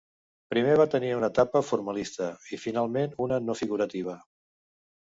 [0.53, 4.19] Primer va tenir una etapa formalista i finalment una no figurativa.